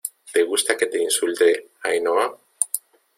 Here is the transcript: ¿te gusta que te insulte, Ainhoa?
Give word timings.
¿te 0.33 0.41
gusta 0.43 0.75
que 0.75 0.87
te 0.87 0.97
insulte, 0.99 1.49
Ainhoa? 1.83 2.25